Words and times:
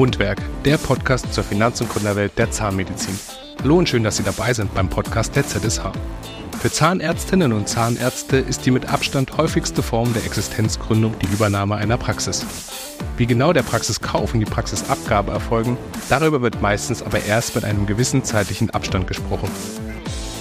Mundwerk, 0.00 0.40
der 0.64 0.78
Podcast 0.78 1.30
zur 1.30 1.44
Finanz- 1.44 1.82
und 1.82 1.90
Gründerwelt 1.90 2.32
der 2.38 2.50
Zahnmedizin. 2.50 3.14
Hallo 3.62 3.76
und 3.76 3.86
schön, 3.86 4.02
dass 4.02 4.16
Sie 4.16 4.22
dabei 4.22 4.54
sind 4.54 4.72
beim 4.72 4.88
Podcast 4.88 5.36
der 5.36 5.46
ZSH. 5.46 5.82
Für 6.58 6.72
Zahnärztinnen 6.72 7.52
und 7.52 7.68
Zahnärzte 7.68 8.38
ist 8.38 8.64
die 8.64 8.70
mit 8.70 8.90
Abstand 8.90 9.36
häufigste 9.36 9.82
Form 9.82 10.14
der 10.14 10.24
Existenzgründung 10.24 11.18
die 11.18 11.26
Übernahme 11.26 11.76
einer 11.76 11.98
Praxis. 11.98 12.46
Wie 13.18 13.26
genau 13.26 13.52
der 13.52 13.62
Praxiskauf 13.62 14.32
und 14.32 14.40
die 14.40 14.46
Praxisabgabe 14.46 15.32
erfolgen, 15.32 15.76
darüber 16.08 16.40
wird 16.40 16.62
meistens 16.62 17.02
aber 17.02 17.22
erst 17.22 17.54
mit 17.54 17.66
einem 17.66 17.84
gewissen 17.84 18.24
zeitlichen 18.24 18.70
Abstand 18.70 19.06
gesprochen. 19.06 19.50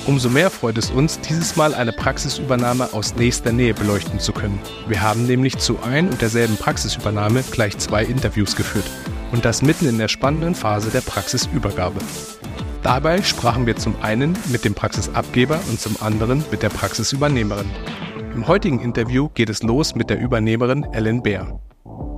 Umso 0.07 0.30
mehr 0.30 0.52
freut 0.52 0.78
es 0.78 0.89
uns, 0.89 1.20
dieses 1.20 1.57
Mal 1.57 1.73
eine 1.73 1.91
Praxisübernahme 1.91 2.94
aus 2.94 3.16
nächster 3.16 3.52
Nähe 3.52 3.73
beleuchten 3.73 4.21
zu 4.21 4.32
können. 4.32 4.57
Wir 4.88 5.02
haben 5.02 5.28
nämlich 5.28 5.57
zu 5.57 5.80
ein 5.84 6.07
und 6.07 6.21
derselben 6.21 6.55
Praxisübernahme 6.55 7.44
gleich 7.52 7.78
zwei 7.78 8.05
Interviews 8.05 8.55
geführt. 8.55 8.90
Und 9.32 9.46
das 9.46 9.62
mitten 9.62 9.88
in 9.88 9.98
der 9.98 10.08
spannenden 10.08 10.56
Phase 10.56 10.90
der 10.90 11.02
Praxisübergabe. 11.02 12.00
Dabei 12.82 13.22
sprachen 13.22 13.66
wir 13.66 13.76
zum 13.76 13.96
einen 14.02 14.38
mit 14.52 14.66
dem 14.66 14.74
Praxisabgeber 14.74 15.60
und 15.70 15.80
zum 15.80 15.98
anderen 16.02 16.44
mit 16.50 16.64
der 16.64 16.70
Praxisübernehmerin. 16.70 17.70
Im 18.34 18.48
heutigen 18.48 18.80
Interview 18.80 19.30
geht 19.34 19.50
es 19.50 19.64
los 19.64 19.96
mit 19.96 20.10
der 20.10 20.20
Übernehmerin 20.20 20.86
Ellen 20.94 21.22
Bär. 21.22 21.60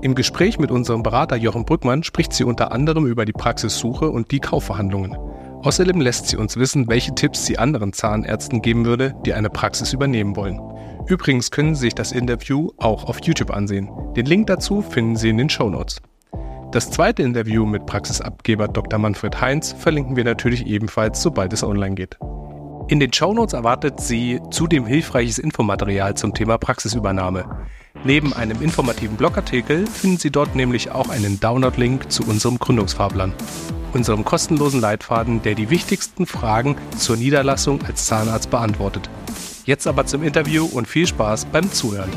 Im 0.01 0.15
Gespräch 0.15 0.59
mit 0.59 0.71
unserem 0.71 1.03
Berater 1.03 1.35
Jochen 1.35 1.65
Brückmann 1.65 2.03
spricht 2.03 2.33
sie 2.33 2.43
unter 2.43 2.71
anderem 2.71 3.05
über 3.05 3.25
die 3.25 3.33
Praxissuche 3.33 4.09
und 4.09 4.31
die 4.31 4.39
Kaufverhandlungen. 4.39 5.15
Außerdem 5.63 6.01
lässt 6.01 6.27
sie 6.27 6.37
uns 6.37 6.57
wissen, 6.57 6.87
welche 6.87 7.13
Tipps 7.13 7.45
sie 7.45 7.59
anderen 7.59 7.93
Zahnärzten 7.93 8.61
geben 8.61 8.85
würde, 8.85 9.13
die 9.25 9.33
eine 9.33 9.49
Praxis 9.49 9.93
übernehmen 9.93 10.35
wollen. 10.35 10.59
Übrigens 11.07 11.51
können 11.51 11.75
Sie 11.75 11.81
sich 11.81 11.95
das 11.95 12.11
Interview 12.11 12.69
auch 12.77 13.05
auf 13.05 13.19
YouTube 13.23 13.51
ansehen. 13.51 13.89
Den 14.15 14.25
Link 14.25 14.47
dazu 14.47 14.81
finden 14.81 15.15
Sie 15.15 15.29
in 15.29 15.37
den 15.37 15.49
Show 15.49 15.69
Notes. 15.69 16.01
Das 16.71 16.89
zweite 16.89 17.21
Interview 17.21 17.65
mit 17.65 17.85
Praxisabgeber 17.85 18.69
Dr. 18.69 18.97
Manfred 18.97 19.41
Heinz 19.41 19.73
verlinken 19.73 20.15
wir 20.15 20.23
natürlich 20.23 20.65
ebenfalls, 20.65 21.21
sobald 21.21 21.51
es 21.51 21.63
online 21.63 21.95
geht. 21.95 22.17
In 22.87 22.99
den 22.99 23.11
Show 23.11 23.33
Notes 23.33 23.53
erwartet 23.53 23.99
Sie 23.99 24.39
zudem 24.51 24.85
hilfreiches 24.85 25.37
Infomaterial 25.37 26.15
zum 26.15 26.33
Thema 26.33 26.57
Praxisübernahme. 26.57 27.45
Neben 28.05 28.33
einem 28.33 28.61
informativen 28.61 29.17
Blogartikel 29.17 29.85
finden 29.85 30.17
Sie 30.17 30.31
dort 30.31 30.55
nämlich 30.55 30.91
auch 30.91 31.09
einen 31.09 31.39
Download-Link 31.39 32.11
zu 32.11 32.23
unserem 32.23 32.57
Gründungsfahrplan 32.57 33.33
unserem 33.93 34.23
kostenlosen 34.23 34.81
Leitfaden, 34.81 35.41
der 35.41 35.55
die 35.55 35.69
wichtigsten 35.69 36.25
Fragen 36.25 36.77
zur 36.97 37.17
Niederlassung 37.17 37.83
als 37.83 38.05
Zahnarzt 38.05 38.49
beantwortet. 38.49 39.09
Jetzt 39.65 39.87
aber 39.87 40.05
zum 40.05 40.23
Interview 40.23 40.65
und 40.65 40.87
viel 40.87 41.07
Spaß 41.07 41.45
beim 41.45 41.71
Zuhören. 41.71 42.09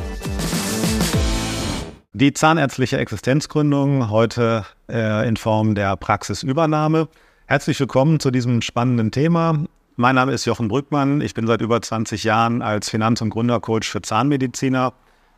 Die 2.16 2.32
zahnärztliche 2.32 2.96
Existenzgründung 2.98 4.08
heute 4.08 4.64
äh, 4.88 5.26
in 5.26 5.36
Form 5.36 5.74
der 5.74 5.96
Praxisübernahme. 5.96 7.08
Herzlich 7.46 7.80
willkommen 7.80 8.20
zu 8.20 8.30
diesem 8.30 8.62
spannenden 8.62 9.10
Thema. 9.10 9.64
Mein 9.96 10.14
Name 10.14 10.30
ist 10.30 10.44
Jochen 10.44 10.68
Brückmann. 10.68 11.20
Ich 11.20 11.34
bin 11.34 11.48
seit 11.48 11.60
über 11.60 11.82
20 11.82 12.22
Jahren 12.22 12.62
als 12.62 12.88
Finanz- 12.88 13.20
und 13.20 13.30
Gründercoach 13.30 13.86
für 13.90 14.00
Zahnmediziner 14.00 14.92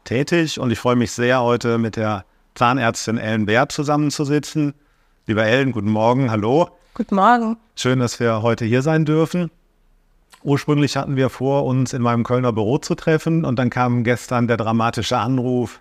tätig 0.04 0.60
und 0.60 0.70
ich 0.70 0.78
freue 0.78 0.96
mich 0.96 1.12
sehr, 1.12 1.40
heute 1.40 1.78
mit 1.78 1.96
der 1.96 2.26
Zahnärztin 2.54 3.16
Ellen 3.16 3.46
Bär 3.46 3.70
zusammenzusitzen. 3.70 4.74
Lieber 5.26 5.46
Ellen, 5.46 5.72
guten 5.72 5.90
Morgen, 5.90 6.30
hallo. 6.30 6.68
Guten 6.92 7.14
Morgen. 7.14 7.56
Schön, 7.74 8.00
dass 8.00 8.20
wir 8.20 8.42
heute 8.42 8.66
hier 8.66 8.82
sein 8.82 9.06
dürfen. 9.06 9.50
Ursprünglich 10.42 10.98
hatten 10.98 11.16
wir 11.16 11.30
vor, 11.30 11.64
uns 11.64 11.94
in 11.94 12.02
meinem 12.02 12.22
Kölner 12.22 12.52
Büro 12.52 12.76
zu 12.76 12.94
treffen 12.96 13.46
und 13.46 13.58
dann 13.58 13.70
kam 13.70 14.04
gestern 14.04 14.46
der 14.46 14.58
dramatische 14.58 15.16
Anruf, 15.16 15.80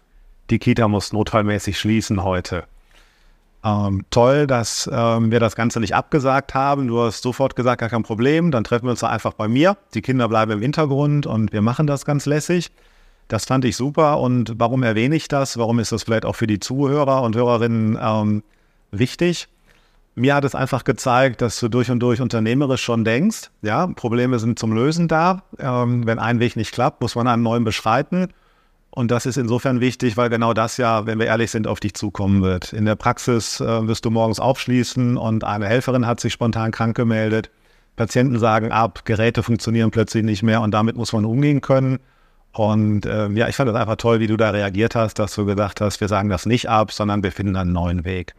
die 0.50 0.60
Kita 0.60 0.88
muss 0.88 1.14
notfallmäßig 1.14 1.80
schließen 1.80 2.24
heute. 2.24 2.66
Ähm, 3.64 4.06
toll, 4.12 4.46
dass 4.46 4.90
ähm, 4.94 5.32
wir 5.32 5.40
das 5.40 5.56
Ganze 5.56 5.80
nicht 5.80 5.96
abgesagt 5.96 6.54
haben. 6.54 6.88
Du 6.88 7.02
hast 7.02 7.24
sofort 7.24 7.56
gesagt, 7.56 7.80
gar 7.82 7.90
kein 7.90 8.04
Problem, 8.04 8.52
dann 8.52 8.64
treffen 8.64 8.86
wir 8.86 8.92
uns 8.92 9.04
einfach 9.04 9.34
bei 9.34 9.48
mir. 9.48 9.76
Die 9.96 10.02
Kinder 10.02 10.30
bleiben 10.30 10.52
im 10.52 10.62
Hintergrund 10.62 11.26
und 11.26 11.52
wir 11.52 11.64
machen 11.64 11.88
das 11.88 12.06
ganz 12.06 12.28
lässig. 12.28 12.72
Das 13.28 13.46
fand 13.46 13.66
ich 13.66 13.76
super 13.76 14.20
und 14.20 14.54
warum 14.58 14.84
erwähne 14.84 15.16
ich 15.16 15.28
das? 15.28 15.58
Warum 15.58 15.80
ist 15.80 15.92
das 15.92 16.04
vielleicht 16.04 16.26
auch 16.26 16.36
für 16.36 16.46
die 16.46 16.60
Zuhörer 16.60 17.24
und 17.24 17.36
Hörerinnen 17.36 17.98
ähm, 18.00 18.44
wichtig. 19.00 19.48
Mir 20.16 20.36
hat 20.36 20.46
es 20.46 20.56
einfach 20.56 20.86
gezeigt, 20.86 21.42
dass 21.42 21.60
du 21.60 21.68
durch 21.68 21.92
und 21.92 22.00
durch 22.00 22.22
unternehmerisch 22.22 22.82
schon 22.82 23.04
denkst. 23.04 23.52
Ja, 23.62 23.88
Probleme 23.88 24.40
sind 24.40 24.58
zum 24.58 24.74
Lösen 24.74 25.08
da. 25.08 25.44
Ähm, 25.60 26.06
wenn 26.06 26.20
ein 26.20 26.40
Weg 26.40 26.56
nicht 26.56 26.72
klappt, 26.72 27.02
muss 27.02 27.16
man 27.16 27.28
einen 27.28 27.44
neuen 27.44 27.66
beschreiten. 27.66 28.30
Und 28.96 29.12
das 29.12 29.26
ist 29.26 29.36
insofern 29.36 29.82
wichtig, 29.82 30.16
weil 30.16 30.30
genau 30.30 30.54
das 30.54 30.78
ja, 30.78 31.06
wenn 31.06 31.20
wir 31.20 31.26
ehrlich 31.26 31.52
sind, 31.52 31.68
auf 31.68 31.82
dich 31.82 31.96
zukommen 31.96 32.42
wird. 32.42 32.72
In 32.72 32.86
der 32.86 32.96
Praxis 32.96 33.60
äh, 33.60 33.88
wirst 33.88 34.06
du 34.06 34.10
morgens 34.10 34.40
aufschließen 34.40 35.18
und 35.18 35.44
eine 35.44 35.68
Helferin 35.68 36.08
hat 36.08 36.22
sich 36.22 36.32
spontan 36.32 36.72
krank 36.72 36.96
gemeldet. 36.96 37.52
Patienten 37.98 38.40
sagen 38.40 38.72
ab, 38.72 39.04
Geräte 39.04 39.44
funktionieren 39.44 39.92
plötzlich 39.92 40.24
nicht 40.24 40.44
mehr 40.44 40.62
und 40.62 40.72
damit 40.72 40.96
muss 40.96 41.12
man 41.12 41.26
umgehen 41.26 41.60
können. 41.60 42.00
Und 42.54 43.06
äh, 43.06 43.28
ja, 43.32 43.50
ich 43.50 43.58
fand 43.58 43.70
es 43.70 43.76
einfach 43.76 43.98
toll, 43.98 44.22
wie 44.22 44.28
du 44.28 44.38
da 44.38 44.52
reagiert 44.52 44.96
hast, 44.96 45.20
dass 45.20 45.36
du 45.36 45.46
gesagt 45.46 45.82
hast, 45.82 46.00
wir 46.00 46.08
sagen 46.08 46.30
das 46.30 46.46
nicht 46.46 46.70
ab, 46.70 46.94
sondern 46.94 47.22
wir 47.22 47.34
finden 47.34 47.58
einen 47.58 47.74
neuen 47.74 48.06
Weg. 48.06 48.34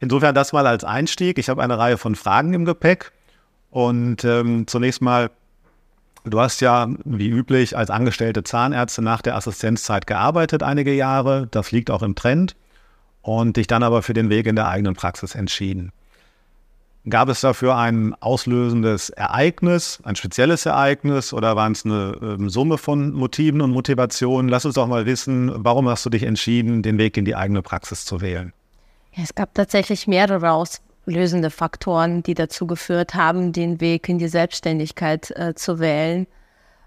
Insofern 0.00 0.34
das 0.34 0.54
mal 0.54 0.66
als 0.66 0.82
Einstieg. 0.82 1.36
Ich 1.36 1.50
habe 1.50 1.62
eine 1.62 1.78
Reihe 1.78 1.98
von 1.98 2.14
Fragen 2.14 2.54
im 2.54 2.64
Gepäck. 2.64 3.12
Und 3.70 4.24
ähm, 4.24 4.66
zunächst 4.66 5.02
mal, 5.02 5.30
du 6.24 6.40
hast 6.40 6.60
ja 6.60 6.88
wie 7.04 7.28
üblich 7.28 7.76
als 7.76 7.90
angestellte 7.90 8.44
Zahnärzte 8.44 9.02
nach 9.02 9.22
der 9.22 9.36
Assistenzzeit 9.36 10.06
gearbeitet 10.06 10.62
einige 10.62 10.92
Jahre. 10.92 11.48
Das 11.50 11.72
liegt 11.72 11.90
auch 11.90 12.02
im 12.02 12.14
Trend. 12.14 12.56
Und 13.22 13.56
dich 13.56 13.68
dann 13.68 13.84
aber 13.84 14.02
für 14.02 14.14
den 14.14 14.30
Weg 14.30 14.46
in 14.46 14.56
der 14.56 14.66
eigenen 14.66 14.94
Praxis 14.94 15.36
entschieden. 15.36 15.92
Gab 17.08 17.28
es 17.28 17.40
dafür 17.40 17.76
ein 17.76 18.14
auslösendes 18.20 19.10
Ereignis, 19.10 20.00
ein 20.04 20.14
spezielles 20.14 20.66
Ereignis 20.66 21.32
oder 21.32 21.56
waren 21.56 21.72
es 21.72 21.84
eine 21.84 22.38
äh, 22.40 22.48
Summe 22.48 22.78
von 22.78 23.12
Motiven 23.12 23.60
und 23.60 23.72
Motivationen? 23.72 24.48
Lass 24.48 24.64
uns 24.64 24.76
doch 24.76 24.86
mal 24.86 25.04
wissen, 25.04 25.52
warum 25.54 25.88
hast 25.88 26.06
du 26.06 26.10
dich 26.10 26.22
entschieden, 26.22 26.82
den 26.82 26.98
Weg 26.98 27.16
in 27.16 27.24
die 27.24 27.34
eigene 27.34 27.60
Praxis 27.60 28.04
zu 28.04 28.20
wählen? 28.20 28.52
Ja, 29.14 29.24
es 29.24 29.34
gab 29.34 29.52
tatsächlich 29.54 30.06
mehrere 30.06 30.42
auslösende 31.06 31.50
Faktoren, 31.50 32.22
die 32.22 32.34
dazu 32.34 32.66
geführt 32.66 33.14
haben, 33.14 33.52
den 33.52 33.80
Weg 33.80 34.08
in 34.08 34.18
die 34.18 34.28
Selbstständigkeit 34.28 35.30
äh, 35.32 35.54
zu 35.54 35.78
wählen. 35.78 36.26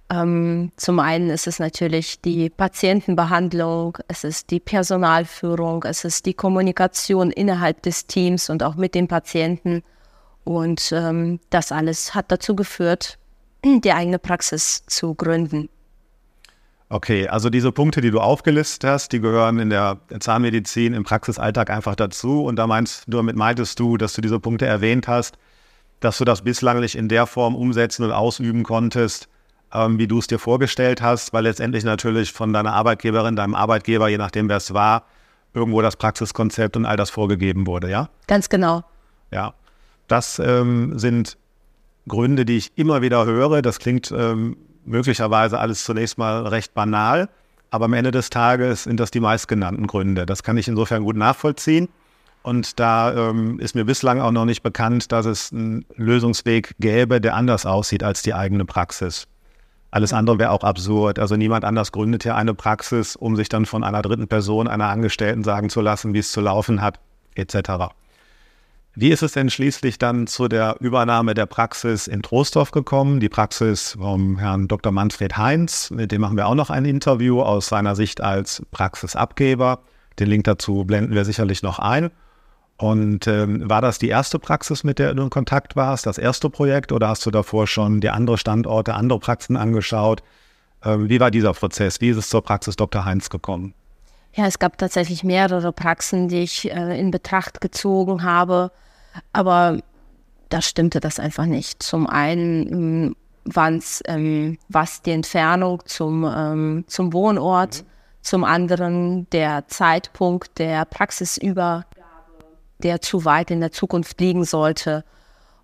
Ähm, 0.10 0.72
zum 0.78 1.00
einen 1.00 1.30
ist 1.30 1.48
es 1.48 1.60
natürlich 1.60 2.22
die 2.22 2.50
Patientenbehandlung, 2.50 3.98
es 4.08 4.24
ist 4.24 4.52
die 4.52 4.60
Personalführung, 4.60 5.84
es 5.84 6.06
ist 6.06 6.28
die 6.28 6.36
Kommunikation 6.36 7.32
innerhalb 7.32 7.82
des 7.82 8.06
Teams 8.06 8.50
und 8.50 8.62
auch 8.62 8.76
mit 8.76 8.94
den 8.94 9.08
Patienten. 9.08 9.84
Und 10.44 10.92
ähm, 10.92 11.40
das 11.50 11.72
alles 11.72 12.14
hat 12.14 12.32
dazu 12.32 12.56
geführt, 12.56 13.18
die 13.66 13.92
eigene 13.92 14.20
Praxis 14.20 14.84
zu 14.86 15.16
gründen. 15.16 15.70
Okay, 16.88 17.28
also 17.28 17.50
diese 17.50 17.72
Punkte, 17.72 18.02
die 18.02 18.12
du 18.12 18.20
aufgelistet 18.20 18.90
hast, 18.90 19.12
die 19.12 19.20
gehören 19.20 19.58
in 19.58 19.72
der 19.72 19.98
Zahnmedizin 20.20 20.94
im 20.94 21.04
Praxisalltag 21.04 21.72
einfach 21.72 21.96
dazu. 21.96 22.44
Und 22.44 22.58
da 22.58 22.68
meinst 22.68 23.06
du, 23.08 23.18
damit 23.18 23.36
meintest 23.36 23.80
du, 23.80 23.98
dass 23.98 24.14
du 24.14 24.22
diese 24.22 24.40
Punkte 24.40 24.68
erwähnt 24.68 25.08
hast, 25.08 25.38
dass 26.00 26.20
du 26.20 26.26
das 26.26 26.44
bislang 26.44 26.80
nicht 26.80 26.96
in 26.96 27.10
der 27.10 27.26
Form 27.26 27.56
umsetzen 27.56 28.04
und 28.04 28.12
ausüben 28.12 28.64
konntest, 28.64 29.28
ähm, 29.74 29.98
wie 29.98 30.08
du 30.08 30.20
es 30.20 30.28
dir 30.28 30.38
vorgestellt 30.38 31.02
hast, 31.02 31.34
weil 31.34 31.44
letztendlich 31.44 31.84
natürlich 31.84 32.32
von 32.32 32.54
deiner 32.54 32.74
Arbeitgeberin, 32.74 33.36
deinem 33.36 33.56
Arbeitgeber, 33.56 34.08
je 34.08 34.20
nachdem 34.20 34.48
wer 34.48 34.58
es 34.58 34.74
war, 34.74 35.06
irgendwo 35.56 35.82
das 35.82 35.96
Praxiskonzept 35.96 36.78
und 36.78 36.86
all 36.86 36.98
das 36.98 37.10
vorgegeben 37.10 37.66
wurde, 37.66 37.90
ja? 37.90 38.10
Ganz 38.28 38.50
genau. 38.50 38.84
Ja, 39.32 39.56
das 40.08 40.38
ähm, 40.38 41.00
sind 41.00 41.38
Gründe, 42.08 42.46
die 42.46 42.58
ich 42.58 42.78
immer 42.78 43.02
wieder 43.02 43.26
höre. 43.26 43.64
Das 43.64 43.80
klingt 43.80 44.12
ähm, 44.12 44.58
möglicherweise 44.86 45.60
alles 45.60 45.84
zunächst 45.84 46.18
mal 46.18 46.48
recht 46.48 46.74
banal, 46.74 47.30
aber 47.72 47.86
am 47.86 47.94
Ende 47.94 48.12
des 48.12 48.30
Tages 48.30 48.84
sind 48.84 49.00
das 49.00 49.12
die 49.12 49.20
meistgenannten 49.20 49.88
Gründe. 49.88 50.26
Das 50.26 50.44
kann 50.44 50.58
ich 50.58 50.68
insofern 50.68 51.04
gut 51.04 51.16
nachvollziehen. 51.16 51.90
Und 52.44 52.80
da 52.80 53.30
ähm, 53.30 53.60
ist 53.60 53.74
mir 53.74 53.86
bislang 53.86 54.22
auch 54.22 54.32
noch 54.32 54.46
nicht 54.46 54.62
bekannt, 54.62 55.12
dass 55.12 55.26
es 55.26 55.52
einen 55.52 55.84
Lösungsweg 55.96 56.76
gäbe, 56.80 57.20
der 57.20 57.34
anders 57.34 57.66
aussieht 57.66 58.04
als 58.04 58.22
die 58.22 58.36
eigene 58.36 58.66
Praxis. 58.66 59.28
Alles 59.90 60.14
andere 60.14 60.38
wäre 60.38 60.52
auch 60.52 60.64
absurd. 60.64 61.18
Also 61.18 61.38
niemand 61.38 61.66
anders 61.66 61.92
gründet 61.92 62.24
ja 62.24 62.36
eine 62.36 62.54
Praxis, 62.54 63.16
um 63.16 63.36
sich 63.36 63.50
dann 63.50 63.66
von 63.66 63.84
einer 63.84 64.04
dritten 64.04 64.28
Person, 64.28 64.68
einer 64.68 64.90
Angestellten 64.90 65.44
sagen 65.44 65.70
zu 65.70 65.82
lassen, 65.82 66.14
wie 66.14 66.20
es 66.20 66.32
zu 66.32 66.40
laufen 66.40 66.82
hat, 66.82 67.00
etc. 67.34 67.96
Wie 68.98 69.10
ist 69.10 69.24
es 69.24 69.34
denn 69.34 69.50
schließlich 69.50 69.98
dann 69.98 70.26
zu 70.26 70.48
der 70.48 70.78
Übernahme 70.80 71.34
der 71.34 71.48
Praxis 71.48 72.08
in 72.08 72.22
Troisdorf 72.22 72.72
gekommen? 72.72 73.20
Die 73.20 73.28
Praxis 73.28 73.98
vom 74.00 74.38
Herrn 74.38 74.70
Dr. 74.70 74.94
Manfred 74.94 75.36
Heinz, 75.36 75.92
mit 75.92 76.14
dem 76.14 76.22
machen 76.22 76.38
wir 76.38 76.48
auch 76.48 76.56
noch 76.56 76.70
ein 76.70 76.86
Interview 76.86 77.42
aus 77.42 77.68
seiner 77.68 77.98
Sicht 77.98 78.22
als 78.22 78.66
Praxisabgeber. 78.72 79.80
Den 80.18 80.30
Link 80.30 80.46
dazu 80.46 80.86
blenden 80.86 81.14
wir 81.14 81.26
sicherlich 81.26 81.62
noch 81.62 81.78
ein. 81.80 82.10
Und 82.78 83.28
ähm, 83.28 83.70
war 83.70 83.82
das 83.82 84.00
die 84.00 84.08
erste 84.08 84.40
Praxis, 84.40 84.86
mit 84.86 84.98
der 84.98 85.14
du 85.14 85.24
in 85.24 85.30
Kontakt 85.30 85.76
warst, 85.76 86.06
das 86.06 86.18
erste 86.18 86.50
Projekt, 86.50 86.94
oder 86.94 87.10
hast 87.10 87.26
du 87.26 87.32
davor 87.32 87.68
schon 87.68 88.00
die 88.00 88.10
andere 88.10 88.38
Standorte, 88.38 88.94
andere 88.94 89.20
Praxen 89.20 89.58
angeschaut? 89.58 90.24
Ähm, 90.86 91.10
wie 91.10 91.20
war 91.20 91.32
dieser 91.32 91.52
Prozess? 91.52 92.00
Wie 92.00 92.10
ist 92.10 92.18
es 92.18 92.30
zur 92.30 92.42
Praxis 92.42 92.78
Dr. 92.78 93.04
Heinz 93.04 93.30
gekommen? 93.30 93.74
Ja, 94.36 94.46
es 94.46 94.58
gab 94.58 94.78
tatsächlich 94.78 95.26
mehrere 95.26 95.74
Praxen, 95.74 96.30
die 96.30 96.44
ich 96.44 96.72
äh, 96.72 96.98
in 96.98 97.12
Betracht 97.12 97.60
gezogen 97.60 98.24
habe, 98.24 98.72
aber 99.34 99.80
da 100.50 100.62
stimmte 100.62 101.00
das 101.00 101.20
einfach 101.20 101.46
nicht. 101.46 101.82
Zum 101.82 102.08
einen 102.08 102.72
ähm, 102.72 103.16
was, 103.46 104.02
ähm, 104.08 104.58
was 104.70 105.02
die 105.02 105.12
Entfernung 105.12 105.82
zum, 105.86 106.26
ähm, 106.26 106.84
zum 106.88 107.14
Wohnort, 107.14 107.84
mhm. 107.84 107.88
zum 108.22 108.44
anderen 108.44 109.30
der 109.30 109.68
Zeitpunkt 109.68 110.58
der 110.58 110.86
Praxisübergabe, 110.86 111.86
der 112.80 113.02
zu 113.02 113.24
weit 113.24 113.52
in 113.52 113.60
der 113.60 113.72
Zukunft 113.72 114.20
liegen 114.20 114.44
sollte. 114.44 115.06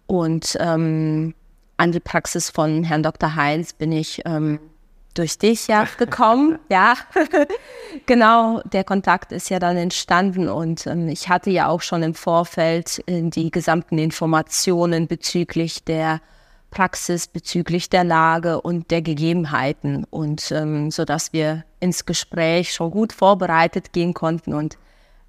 Und 0.06 0.56
ähm, 0.59 1.33
an 1.77 1.92
die 1.92 2.00
Praxis 2.00 2.50
von 2.50 2.83
Herrn 2.83 3.03
Dr. 3.03 3.36
Heinz 3.36 3.74
bin 3.74 3.92
ich 3.92 4.21
ähm, 4.25 4.59
durch 5.13 5.38
dich 5.38 5.68
ja 5.68 5.88
gekommen. 5.98 6.60
ja, 6.69 6.96
genau, 8.06 8.62
der 8.72 8.84
Kontakt 8.84 9.31
ist 9.31 9.50
ja 9.50 9.60
dann 9.60 9.78
entstanden 9.78 10.50
und 10.50 10.88
ähm, 10.88 11.08
ich 11.08 11.30
hatte 11.30 11.50
ja 11.50 11.68
auch 11.68 11.81
schon 11.81 12.04
im 12.04 12.13
Vorfeld 12.13 13.04
äh, 13.08 13.22
die 13.24 13.52
gesamten 13.52 13.98
Informationen 13.98 15.08
bezüglich 15.08 15.84
der 15.84 16.22
Praxis, 16.69 17.28
bezüglich 17.28 17.90
der 17.90 18.04
Lage 18.04 18.62
und 18.62 18.92
der 18.92 19.02
Gegebenheiten 19.02 20.06
und 20.10 20.52
ähm, 20.52 20.90
so 20.90 21.04
dass 21.04 21.34
wir 21.34 21.66
ins 21.80 22.06
Gespräch 22.06 22.74
schon 22.74 22.92
gut 22.92 23.12
vorbereitet 23.12 23.92
gehen 23.92 24.13
konnten 24.13 24.54
und 24.54 24.78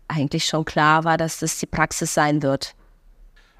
eigentlich 0.06 0.44
schon 0.44 0.64
klar 0.64 1.04
war, 1.04 1.16
dass 1.16 1.40
das 1.40 1.58
die 1.58 1.66
Praxis 1.66 2.14
sein 2.14 2.42
wird. 2.42 2.74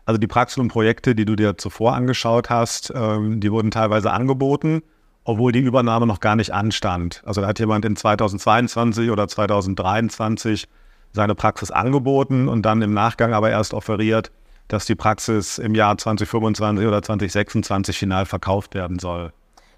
Also 0.05 0.19
die 0.19 0.27
Praxis 0.27 0.59
und 0.59 0.69
Projekte, 0.69 1.15
die 1.15 1.25
du 1.25 1.37
dir 1.37 1.57
zuvor 1.59 1.95
angeschaut 1.95 2.51
hast, 2.51 2.93
ähm, 2.95 3.41
die 3.41 3.51
wurden 3.51 3.71
teilweise 3.71 4.13
angeboten 4.13 4.83
obwohl 5.25 5.53
die 5.53 5.61
Übernahme 5.61 6.07
noch 6.07 6.21
gar 6.21 6.37
nicht 6.37 6.53
anstand. 6.53 7.23
Also 7.25 7.41
da 7.41 7.47
hat 7.47 7.59
jemand 7.59 7.85
in 7.85 7.97
2022 7.97 9.11
oder 9.11 9.29
2023 9.29 10.69
seine 11.13 11.35
Praxis 11.35 11.71
angeboten 11.71 12.49
und 12.49 12.63
dann 12.63 12.83
im 12.83 12.95
Nachgang 12.95 13.35
aber 13.35 13.51
erst 13.51 13.75
offeriert, 13.75 14.31
dass 14.69 14.87
die 14.87 14.95
Praxis 14.95 15.59
im 15.59 15.75
Jahr 15.75 15.97
2025 15.99 16.87
oder 16.87 17.03
2026 17.03 17.99
final 17.99 18.27
verkauft 18.27 18.75
werden 18.75 18.99
soll. 18.99 19.33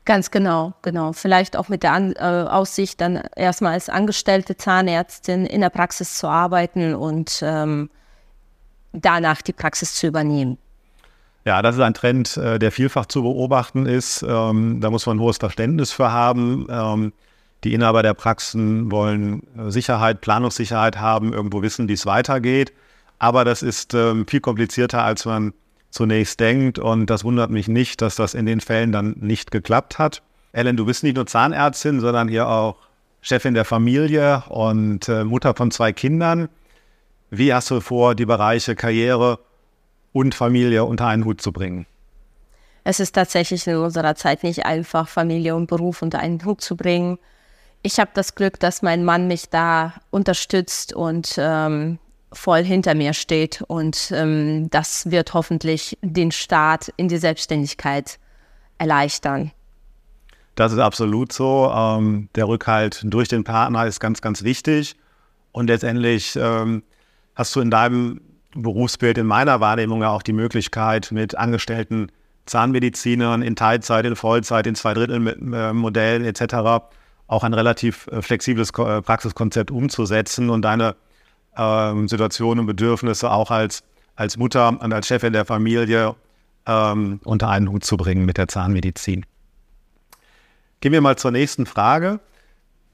Ganz 0.05 0.31
genau, 0.31 0.75
genau. 0.83 1.13
Vielleicht 1.13 1.57
auch 1.57 1.69
mit 1.69 1.83
der 1.83 1.93
An 1.93 2.13
äh, 2.13 2.21
Aussicht, 2.21 3.01
dann 3.01 3.23
erstmal 3.37 3.73
als 3.73 3.89
angestellte 3.89 4.57
Zahnärztin 4.57 5.47
in 5.47 5.63
der 5.63 5.71
Praxis 5.71 6.19
zu 6.19 6.29
arbeiten 6.29 6.95
und 6.95 7.41
ähm, 7.43 7.89
danach 8.93 9.41
die 9.41 9.55
Praxis 9.55 9.95
zu 9.95 10.07
übernehmen. 10.07 10.59
Ja, 11.45 11.61
das 11.61 11.77
ist 11.77 11.83
ein 11.83 11.95
Trend, 11.95 12.37
äh, 12.39 12.59
der 12.59 12.73
vielfach 12.73 13.07
zu 13.07 13.23
beobachten 13.23 13.85
ist. 13.85 14.25
Ähm, 14.27 14.81
da 14.81 14.91
muss 14.91 15.05
man 15.05 15.19
ein 15.19 15.21
hohes 15.21 15.37
Verständnis 15.37 15.93
für 15.93 16.11
haben. 16.11 16.67
Ähm, 16.71 17.13
die 17.65 17.75
Inhaber 17.75 18.03
der 18.03 18.15
Praxen 18.15 18.91
wollen 18.91 19.43
äh, 19.59 19.71
Sicherheit, 19.71 20.23
Planungssicherheit 20.23 20.99
haben, 20.99 21.35
irgendwo 21.35 21.61
wissen, 21.61 21.89
wie 21.89 21.93
es 21.93 22.07
weitergeht. 22.07 22.73
Aber 23.19 23.45
das 23.45 23.63
ist 23.63 23.93
ähm, 23.93 24.27
viel 24.27 24.41
komplizierter, 24.41 25.05
als 25.05 25.27
man 25.27 25.53
zunächst 25.91 26.41
denkt. 26.41 26.79
Und 26.79 27.07
das 27.07 27.25
wundert 27.25 27.51
mich 27.51 27.69
nicht, 27.69 28.01
dass 28.01 28.17
das 28.17 28.33
in 28.33 28.47
den 28.47 28.61
Fällen 28.61 28.91
dann 28.91 29.15
nicht 29.21 29.51
geklappt 29.51 29.99
hat. 29.99 30.23
Ellen, 30.53 30.77
du 30.79 30.87
bist 30.87 31.03
nicht 31.03 31.17
nur 31.17 31.27
Zahnärztin, 31.27 32.01
sondern 32.01 32.29
hier 32.29 32.49
auch 32.49 32.77
Chefin 33.21 33.55
der 33.55 33.65
Familie 33.67 34.45
und 34.49 35.09
äh, 35.09 35.25
Mutter 35.25 35.55
von 35.55 35.71
zwei 35.71 35.93
Kindern. 35.93 36.49
Wie 37.31 37.53
hast 37.53 37.71
du 37.71 37.81
vor, 37.81 38.15
die 38.15 38.27
Bereiche 38.27 38.77
Karriere 38.77 39.39
und 40.15 40.35
Familie 40.35 40.85
unter 40.85 41.09
einen 41.09 41.27
Hut 41.27 41.43
zu 41.43 41.53
bringen? 41.53 41.85
Es 42.85 43.01
ist 43.01 43.13
tatsächlich 43.13 43.67
in 43.67 43.77
unserer 43.77 44.15
Zeit 44.15 44.43
nicht 44.43 44.65
einfach, 44.65 45.09
Familie 45.09 45.57
und 45.57 45.67
Beruf 45.67 46.01
unter 46.01 46.21
einen 46.21 46.43
Hut 46.45 46.61
zu 46.63 46.77
bringen. 46.77 47.19
Ich 47.83 47.99
habe 47.99 48.13
das 48.15 48.35
Glück, 48.35 48.61
dass 48.61 48.81
mein 48.81 49.05
Mann 49.05 49.27
mich 49.27 49.51
da 49.51 49.95
unterstützt 50.11 50.95
und 50.95 51.35
ähm, 51.37 51.99
voll 52.33 52.63
hinter 52.63 52.95
mir 52.95 53.13
steht. 53.13 53.63
Und 53.67 54.13
ähm, 54.15 54.71
das 54.71 55.11
wird 55.11 55.35
hoffentlich 55.35 55.99
den 56.01 56.31
Start 56.31 56.93
in 56.97 57.09
die 57.09 57.19
Selbstständigkeit 57.19 58.19
erleichtern. 58.79 59.51
Das 60.55 60.73
ist 60.73 60.79
absolut 60.79 61.33
so. 61.33 61.73
Ähm, 61.75 62.29
der 62.37 62.47
Rückhalt 62.47 63.01
durch 63.05 63.29
den 63.29 63.43
Partner 63.43 63.87
ist 63.87 63.99
ganz, 63.99 64.21
ganz 64.21 64.45
wichtig. 64.45 64.95
Und 65.53 65.67
letztendlich 65.67 66.37
ähm, 66.37 66.85
hast 67.35 67.57
du 67.57 67.61
in 67.61 67.71
deinem 67.71 68.21
Berufsbild 68.55 69.19
in 69.19 69.27
meiner 69.27 69.61
Wahrnehmung 69.61 70.03
ja 70.03 70.11
auch 70.11 70.23
die 70.23 70.33
Möglichkeit, 70.33 71.13
mit 71.13 71.37
angestellten 71.37 72.11
Zahnmedizinern 72.47 73.43
in 73.43 73.57
Teilzeit, 73.57 74.05
in 74.05 74.17
Vollzeit, 74.17 74.67
in 74.67 74.75
Zweidrittelmodellen 74.75 76.25
etc. 76.25 76.55
auch 77.27 77.45
ein 77.45 77.55
relativ 77.55 78.07
äh, 78.09 78.23
flexibles 78.23 78.71
äh, 78.71 79.03
Praxiskonzept 79.03 79.71
umzusetzen 79.71 80.51
und 80.51 80.63
deine 80.63 80.95
ähm, 81.57 82.09
Situation 82.09 82.59
und 82.59 82.67
Bedürfnisse 82.67 83.31
auch 83.31 83.51
als, 83.51 83.83
als 84.17 84.37
Mutter 84.37 84.69
und 84.81 84.93
als 84.93 85.07
Chefin 85.07 85.33
der 85.33 85.45
Familie 85.45 86.15
ähm, 86.67 87.21
unter 87.25 87.49
einen 87.49 87.71
Hut 87.71 87.85
zu 87.85 87.97
bringen 87.97 88.25
mit 88.25 88.39
der 88.39 88.49
Zahnmedizin. 88.49 89.25
Gehen 90.81 90.93
wir 90.93 91.01
mal 91.01 91.17
zur 91.17 91.31
nächsten 91.31 91.67
Frage. 91.67 92.21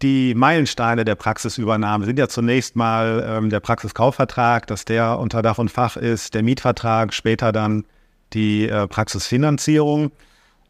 Die 0.03 0.35
Meilensteine 0.35 1.05
der 1.05 1.15
Praxisübernahme 1.15 2.07
sind 2.07 2.19
ja 2.19 2.27
zunächst 2.27 2.75
mal 2.75 3.23
ähm, 3.27 3.51
der 3.51 3.61
Praxiskaufvertrag, 3.61 4.67
dass 4.67 4.87
der 4.87 5.19
unter 5.19 5.43
Dach 5.43 5.59
und 5.59 5.71
Fach 5.71 5.99
ist, 5.99 6.33
der 6.33 6.43
Mietvertrag, 6.43 7.13
später 7.13 7.53
dann 7.53 7.85
die 8.33 8.67
äh, 8.67 8.89
Praxisfinanzierung. 8.89 10.11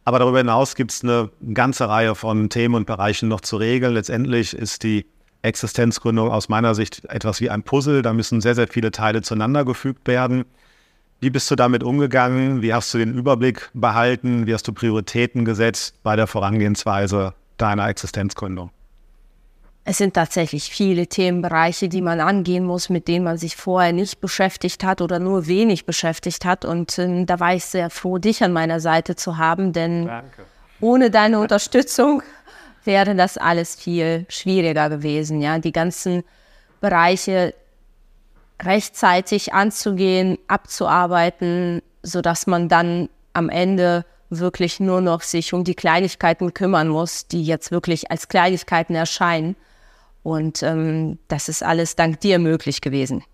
Aber 0.05 0.19
darüber 0.19 0.39
hinaus 0.39 0.75
gibt 0.75 0.91
es 0.91 1.05
eine 1.05 1.31
ganze 1.55 1.89
Reihe 1.89 2.17
von 2.17 2.49
Themen 2.49 2.75
und 2.75 2.87
Bereichen 2.87 3.29
noch 3.29 3.41
zu 3.41 3.57
regeln. 3.57 3.95
Letztendlich 3.95 4.53
ist 4.53 4.83
die 4.83 5.07
Existenzgründung 5.43 6.31
aus 6.31 6.49
meiner 6.49 6.75
Sicht 6.75 7.05
etwas 7.05 7.41
wie 7.41 7.51
ein 7.51 7.63
Puzzle. 7.63 8.03
Da 8.03 8.13
müssen 8.13 8.41
sehr, 8.41 8.57
sehr 8.57 8.67
viele 8.67 8.91
Teile 8.91 9.23
zueinander 9.23 9.65
gefügt 9.65 10.09
werden. 10.09 10.45
Wie 11.21 11.31
bist 11.31 11.49
du 11.53 11.55
damit 11.55 11.85
umgegangen? 11.85 12.63
Wie 12.63 12.75
hast 12.75 12.93
du 12.95 12.99
den 12.99 13.15
Überblick 13.15 13.71
behalten? 13.75 14.49
Wie 14.49 14.55
hast 14.55 14.67
du 14.67 14.73
Prioritäten 14.73 15.45
gesetzt 15.45 16.03
bei 16.03 16.17
der 16.17 16.27
Vorangehensweise 16.27 17.35
deiner 17.59 17.89
Existenzgründung? 17.89 18.71
Es 19.85 19.99
sind 19.99 20.15
tatsächlich 20.15 20.65
viele 20.65 21.07
Themenbereiche, 21.07 21.89
die 21.89 22.03
man 22.03 22.21
angehen 22.21 22.65
muss, 22.65 22.91
mit 22.91 23.09
denen 23.09 23.25
man 23.25 23.39
sich 23.39 23.57
vorher 23.57 23.93
nicht 23.93 24.21
beschäftigt 24.21 24.85
hat 24.85 25.01
oder 25.01 25.19
nur 25.19 25.47
wenig 25.47 25.87
beschäftigt 25.87 26.45
hat. 26.45 26.65
Und 26.65 26.99
äh, 26.99 27.25
da 27.25 27.41
war 27.41 27.55
ich 27.55 27.65
sehr 27.65 27.91
froh, 27.91 28.19
dich 28.19 28.45
an 28.45 28.53
meiner 28.53 28.81
Seite 28.81 29.17
zu 29.17 29.39
haben, 29.39 29.73
denn 29.73 30.07
Danke. 30.07 30.45
ohne 30.81 31.11
deine 31.11 31.41
Unterstützung 31.41 32.23
wäre 32.85 33.15
das 33.15 33.39
alles 33.39 33.75
viel 33.75 34.27
schwieriger 34.29 34.91
gewesen. 34.91 35.41
Ja, 35.41 35.59
die 35.59 35.73
ganzen 35.73 36.25
Bereiche 36.81 37.55
rechtzeitig 38.63 39.55
anzugehen, 39.55 40.39
abzuarbeiten, 40.47 41.83
sodass 42.03 42.47
man 42.47 42.69
dann 42.69 43.09
am 43.33 43.49
Ende 43.49 44.05
wirklich 44.29 44.79
nur 44.79 45.01
noch 45.01 45.23
sich 45.23 45.53
um 45.53 45.65
die 45.65 45.75
Kleinigkeiten 45.75 46.55
kümmern 46.55 46.89
muss, 46.89 47.27
die 47.27 47.43
jetzt 47.43 47.71
wirklich 47.73 48.11
als 48.11 48.29
Kleinigkeiten 48.29 48.95
erscheinen. 48.95 49.57
Und 50.23 50.63
ähm, 50.63 51.19
das 51.29 51.49
ist 51.49 51.63
alles 51.63 51.97
dank 51.97 52.21
dir 52.21 52.39
möglich 52.39 52.81
gewesen. 52.81 53.25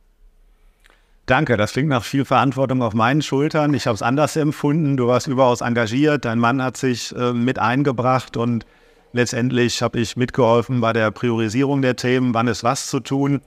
Danke, 1.26 1.57
das 1.57 1.73
klingt 1.73 1.88
nach 1.88 2.05
viel 2.05 2.25
Verantwortung 2.25 2.83
auf 2.83 2.95
meinen 2.95 3.21
Schultern. 3.21 3.75
Ich 3.75 3.88
habe 3.88 3.97
es 3.97 4.02
anders 4.02 4.37
empfunden. 4.37 4.97
Du 4.97 5.09
warst 5.09 5.26
überaus 5.26 5.61
engagiert, 5.61 6.25
dein 6.25 6.38
Mann 6.38 6.62
hat 6.62 6.76
sich 6.76 7.14
äh, 7.16 7.33
mit 7.33 7.59
eingebracht 7.59 8.37
und 8.37 8.64
letztendlich 9.12 9.83
habe 9.83 9.99
ich 9.99 10.16
mitgeholfen 10.16 10.81
bei 10.81 10.93
der 10.93 11.11
Priorisierung 11.11 11.83
der 11.83 11.97
Themen, 11.97 12.33
wann 12.33 12.47
ist 12.47 12.62
was 12.62 12.87
zu 12.87 13.00
tun 13.00 13.40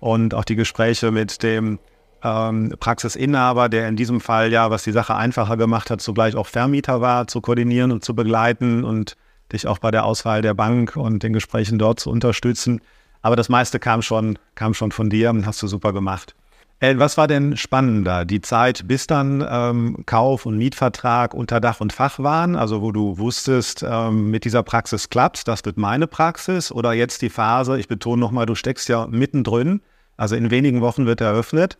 und 0.00 0.32
auch 0.32 0.44
die 0.44 0.56
Gespräche 0.56 1.10
mit 1.10 1.42
dem 1.42 1.78
ähm, 2.22 2.74
Praxisinhaber, 2.80 3.68
der 3.68 3.88
in 3.88 3.96
diesem 3.96 4.22
Fall 4.22 4.50
ja, 4.50 4.70
was 4.70 4.84
die 4.84 4.92
Sache 4.92 5.14
einfacher 5.14 5.58
gemacht 5.58 5.90
hat, 5.90 6.00
zugleich 6.00 6.34
auch 6.34 6.46
Vermieter 6.46 7.02
war, 7.02 7.26
zu 7.26 7.42
koordinieren 7.42 7.92
und 7.92 8.04
zu 8.04 8.14
begleiten 8.14 8.84
und 8.84 9.16
dich 9.52 9.66
auch 9.66 9.78
bei 9.78 9.90
der 9.90 10.04
Auswahl 10.04 10.42
der 10.42 10.54
Bank 10.54 10.96
und 10.96 11.22
den 11.22 11.32
Gesprächen 11.32 11.78
dort 11.78 12.00
zu 12.00 12.10
unterstützen. 12.10 12.80
Aber 13.22 13.36
das 13.36 13.48
meiste 13.48 13.78
kam 13.78 14.02
schon, 14.02 14.38
kam 14.54 14.74
schon 14.74 14.92
von 14.92 15.10
dir 15.10 15.30
und 15.30 15.46
hast 15.46 15.62
du 15.62 15.66
super 15.66 15.92
gemacht. 15.92 16.34
Ellen, 16.80 17.00
was 17.00 17.16
war 17.16 17.26
denn 17.26 17.56
spannender? 17.56 18.24
Die 18.24 18.40
Zeit, 18.40 18.86
bis 18.86 19.08
dann 19.08 19.44
ähm, 19.50 20.04
Kauf- 20.06 20.46
und 20.46 20.56
Mietvertrag 20.56 21.34
unter 21.34 21.58
Dach 21.58 21.80
und 21.80 21.92
Fach 21.92 22.20
waren, 22.20 22.54
also 22.54 22.82
wo 22.82 22.92
du 22.92 23.18
wusstest, 23.18 23.84
ähm, 23.88 24.30
mit 24.30 24.44
dieser 24.44 24.62
Praxis 24.62 25.10
klappt, 25.10 25.48
das 25.48 25.64
wird 25.64 25.76
meine 25.76 26.06
Praxis, 26.06 26.70
oder 26.70 26.92
jetzt 26.92 27.22
die 27.22 27.30
Phase, 27.30 27.80
ich 27.80 27.88
betone 27.88 28.20
nochmal, 28.20 28.46
du 28.46 28.54
steckst 28.54 28.88
ja 28.88 29.08
mittendrin, 29.08 29.80
also 30.16 30.36
in 30.36 30.52
wenigen 30.52 30.80
Wochen 30.80 31.04
wird 31.04 31.20
eröffnet, 31.20 31.78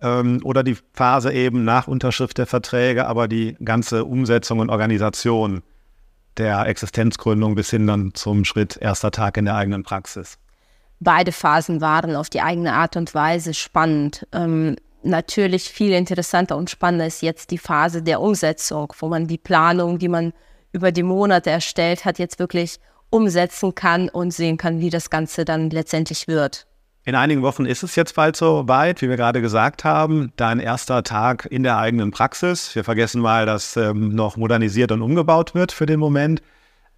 ähm, 0.00 0.40
oder 0.44 0.62
die 0.62 0.76
Phase 0.92 1.32
eben 1.32 1.64
nach 1.64 1.88
Unterschrift 1.88 2.38
der 2.38 2.46
Verträge, 2.46 3.08
aber 3.08 3.26
die 3.26 3.56
ganze 3.64 4.04
Umsetzung 4.04 4.60
und 4.60 4.70
Organisation 4.70 5.62
der 6.36 6.66
Existenzgründung 6.66 7.54
bis 7.54 7.70
hin 7.70 7.86
dann 7.86 8.14
zum 8.14 8.44
Schritt 8.44 8.76
erster 8.76 9.10
Tag 9.10 9.36
in 9.36 9.44
der 9.44 9.56
eigenen 9.56 9.82
Praxis? 9.82 10.38
Beide 11.00 11.32
Phasen 11.32 11.80
waren 11.80 12.14
auf 12.14 12.28
die 12.28 12.42
eigene 12.42 12.74
Art 12.74 12.96
und 12.96 13.14
Weise 13.14 13.54
spannend. 13.54 14.26
Ähm, 14.32 14.76
natürlich 15.02 15.70
viel 15.70 15.92
interessanter 15.92 16.56
und 16.56 16.70
spannender 16.70 17.06
ist 17.06 17.22
jetzt 17.22 17.50
die 17.50 17.58
Phase 17.58 18.02
der 18.02 18.20
Umsetzung, 18.20 18.92
wo 18.98 19.08
man 19.08 19.26
die 19.26 19.38
Planung, 19.38 19.98
die 19.98 20.08
man 20.08 20.32
über 20.72 20.92
die 20.92 21.02
Monate 21.02 21.50
erstellt 21.50 22.04
hat, 22.04 22.18
jetzt 22.18 22.38
wirklich 22.38 22.78
umsetzen 23.10 23.74
kann 23.74 24.08
und 24.08 24.32
sehen 24.32 24.56
kann, 24.56 24.80
wie 24.80 24.90
das 24.90 25.10
Ganze 25.10 25.44
dann 25.44 25.70
letztendlich 25.70 26.28
wird. 26.28 26.66
In 27.04 27.14
einigen 27.14 27.40
Wochen 27.42 27.64
ist 27.64 27.82
es 27.82 27.96
jetzt 27.96 28.14
bald 28.14 28.36
so 28.36 28.68
weit, 28.68 29.00
wie 29.00 29.08
wir 29.08 29.16
gerade 29.16 29.40
gesagt 29.40 29.84
haben, 29.84 30.32
dein 30.36 30.60
erster 30.60 31.02
Tag 31.02 31.46
in 31.50 31.62
der 31.62 31.78
eigenen 31.78 32.10
Praxis. 32.10 32.74
Wir 32.74 32.84
vergessen 32.84 33.22
mal, 33.22 33.46
dass 33.46 33.76
ähm, 33.76 34.14
noch 34.14 34.36
modernisiert 34.36 34.92
und 34.92 35.00
umgebaut 35.00 35.54
wird 35.54 35.72
für 35.72 35.86
den 35.86 35.98
Moment. 35.98 36.42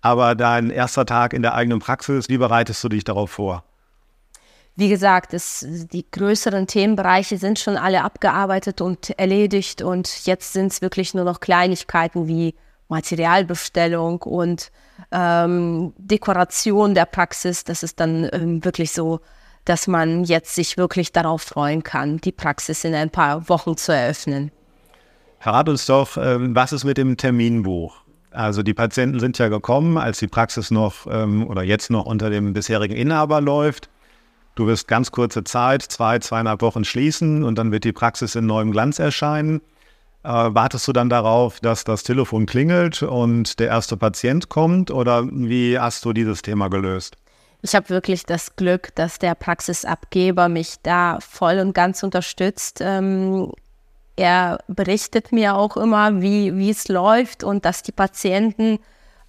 Aber 0.01 0.35
dein 0.35 0.71
erster 0.71 1.07
Tag 1.07 1.33
in 1.33 1.43
der 1.43 1.55
eigenen 1.55 1.79
Praxis, 1.79 2.29
wie 2.29 2.39
bereitest 2.39 2.83
du 2.83 2.89
dich 2.89 3.05
darauf 3.05 3.31
vor? 3.31 3.63
Wie 4.75 4.89
gesagt, 4.89 5.35
es, 5.35 5.65
die 5.93 6.05
größeren 6.11 6.67
Themenbereiche 6.67 7.39
sind 7.39 7.61
schon 7.61 7.77
alle 7.77 8.03
abgearbeitet 8.03 8.81
und 8.81 9.11
erledigt 9.19 9.83
und 9.83 10.27
jetzt 10.27 10.55
sind 10.55 10.73
es 10.73 10.83
wirklich 10.83 11.15
nur 11.15 11.25
noch 11.25 11.39
Kleinigkeiten 11.39 12.27
wie 12.27 12.57
Materialbestellung 12.89 14.23
und 14.23 14.73
ähm, 15.13 15.93
Dekoration 15.99 16.95
der 16.95 17.05
Praxis. 17.05 17.63
Das 17.65 17.83
ist 17.83 18.01
dann 18.01 18.29
ähm, 18.33 18.65
wirklich 18.65 18.93
so, 18.93 19.21
dass 19.65 19.87
man 19.87 20.25
jetzt 20.25 20.55
sich 20.55 20.77
wirklich 20.77 21.13
darauf 21.13 21.43
freuen 21.43 21.83
kann, 21.83 22.19
die 22.19 22.33
Praxis 22.33 22.85
in 22.85 22.95
ein 22.95 23.11
paar 23.11 23.49
Wochen 23.49 23.77
zu 23.77 23.93
eröffnen. 23.93 24.51
Verrat 25.39 25.69
uns 25.69 25.87
doch, 25.87 26.17
ähm, 26.17 26.55
was 26.55 26.73
ist 26.73 26.85
mit 26.85 26.99
dem 26.99 27.17
Terminbuch? 27.17 27.97
Also 28.31 28.63
die 28.63 28.75
Patienten 28.75 29.21
sind 29.21 29.39
ja 29.39 29.49
gekommen, 29.49 29.99
als 29.99 30.19
die 30.19 30.29
Praxis 30.29 30.71
noch 30.71 31.07
ähm, 31.11 31.47
oder 31.47 31.63
jetzt 31.63 31.91
noch 31.91 32.07
unter 32.07 32.31
dem 32.31 32.53
bisherigen 32.53 32.95
Inhaber 32.95 33.41
läuft. 33.41 33.89
Du 34.55 34.67
wirst 34.67 34.89
ganz 34.89 35.11
kurze 35.11 35.45
Zeit, 35.45 35.83
zwei, 35.83 36.19
zweieinhalb 36.19 36.63
Wochen 36.63 36.85
schließen 36.85 37.43
und 37.43 37.57
dann 37.57 37.73
wird 37.73 37.85
die 37.85 37.93
Praxis 37.93 38.35
in 38.35 38.47
neuem 38.47 38.71
Glanz 38.71 38.99
erscheinen. 38.99 39.61
Äh, 40.25 40.29
wartest 40.29 40.87
du 40.87 40.93
dann 40.93 41.09
darauf, 41.09 41.61
dass 41.61 41.85
das 41.85 42.05
Telefon 42.05 42.47
klingelt 42.47 43.03
und 43.03 43.59
der 43.59 43.69
erste 43.69 43.97
Patient 43.97 44.49
kommt 44.49 44.91
oder 44.91 45.27
wie 45.31 45.79
hast 45.79 46.05
du 46.05 46.13
dieses 46.13 46.43
Thema 46.43 46.69
gelöst? 46.69 47.17
Ich 47.63 47.77
habe 47.77 47.89
wirklich 47.91 48.27
das 48.27 48.57
Glück, 48.57 48.93
dass 48.97 49.21
der 49.21 49.37
Praxisabgeber 49.37 50.49
mich 50.49 50.77
da 50.83 51.19
voll 51.21 51.61
und 51.61 51.75
ganz 51.75 52.03
unterstützt. 52.03 52.81
Ähm, 52.81 53.53
er 54.17 54.59
berichtet 54.67 55.31
mir 55.31 55.55
auch 55.55 55.77
immer, 55.77 56.21
wie, 56.21 56.69
es 56.71 56.89
läuft 56.89 57.45
und 57.45 57.65
dass 57.65 57.83
die 57.83 57.93
Patienten 57.93 58.81